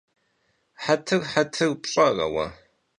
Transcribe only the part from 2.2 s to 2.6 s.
уэ?